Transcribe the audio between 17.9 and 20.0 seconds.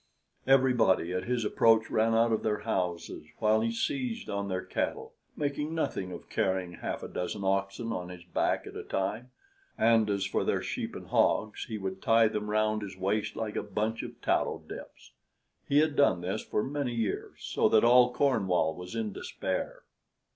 Cornwall was in despair.